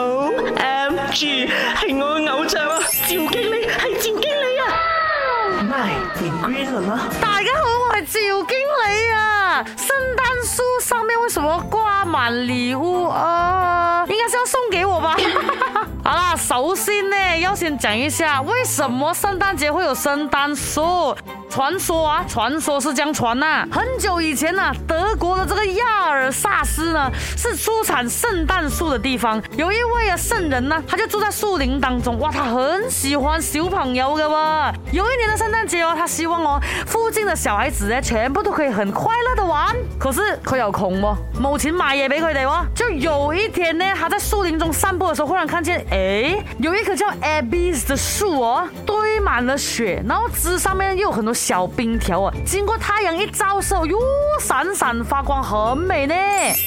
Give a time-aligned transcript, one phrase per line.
[0.00, 2.78] O M G，系我嘅偶像啊！
[2.88, 7.00] 赵经理系赵经理啊！My Green 啦！
[7.20, 9.64] 大家好，我系赵经理啊！
[9.76, 14.04] 圣诞树上面为什么挂满礼物啊？
[14.08, 15.16] 应该是要送给我吧？
[16.04, 21.12] 好啦，首先呢，要先讲一下，为什么圣诞节会有圣诞树？
[21.48, 29.42] 传说啊，传说是这样传呐，很久以前呐，德国的这个亚尔萨斯呢，是出产圣诞树的地方。
[29.56, 34.72] 有一位啊圣人呢，他就住在树林当中，哇，他很喜欢小朋友的哇。
[34.92, 39.74] 有一年的圣诞节哦，他希望哦，附近的小孩子呢，全部都可以很快乐的玩。
[39.98, 42.64] 可是，可有空哦，冇钱买也俾亏的哦。
[42.74, 51.34] 就有一天呢，他在树林中散步的时候，忽然看见，诶，有一棵叫 Abies 的树哦，堆满了雪，然后枝上面又有很多。
[51.38, 53.96] 小冰条啊，经过太阳一照射，哟，
[54.40, 56.14] 闪闪发光，很美呢。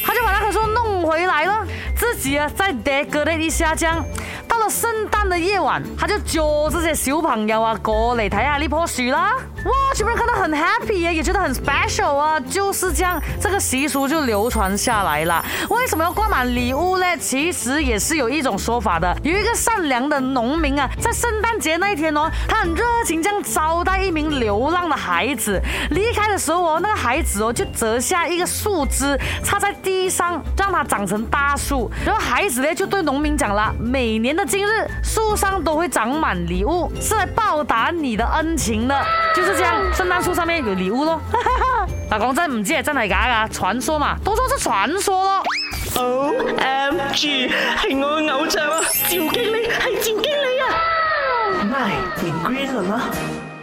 [0.05, 1.59] 他就把那棵树弄回来了，
[1.93, 4.01] 自己啊再 decorate 一下，这样。
[4.47, 9.33] 到了圣诞的夜晚，他就叫这些小朋友啊过来，睇下呢棵树啦。
[9.65, 15.43] 哇，全部人看到很 happy 也也觉得很 special 啊，就是这样，这个习俗就流传下来了。
[15.69, 17.05] 为什么要挂满礼物呢？
[17.17, 19.15] 其实也是有一种说法的。
[19.21, 24.60] 有一个善良的农民啊，在圣诞节那一天哦，他很热情这样招待一名留。
[24.61, 25.59] 流浪的孩子
[25.89, 31.89] 离开的时候哦，那个孩子哦就折下一个树枝插在地上，让它长成大树。
[32.05, 39.03] 然后孩子呢就对农民讲啦：每年的今日，树上都会长满礼物，是来报答你的恩情的。
[39.35, 41.19] 就是这样，圣诞树上面有礼物咯。
[42.11, 45.43] 老 公真，唔知系真系假啊，传说嘛，都说是传说咯。
[45.95, 47.47] O M G，
[47.79, 50.67] 系我偶像啊，赵经理，系赵经理啊！
[51.49, 51.67] 唔
[52.19, 53.60] 变 green